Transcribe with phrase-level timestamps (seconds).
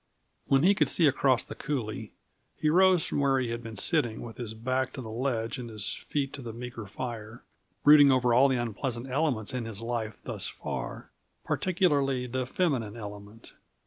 [0.47, 2.09] When he could see across the coulée,
[2.57, 5.69] he rose from where he had been sitting with his back to the ledge and
[5.69, 7.43] his feet to the meager fire,
[7.83, 11.11] brooding over all the unpleasant elements in his life thus far,
[11.45, 13.53] particularly the feminine element.